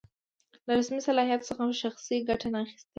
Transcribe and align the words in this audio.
له 0.65 0.71
رسمي 0.79 0.99
صلاحیت 1.07 1.41
څخه 1.49 1.63
شخصي 1.83 2.17
ګټه 2.29 2.47
نه 2.53 2.59
اخیستل. 2.65 2.89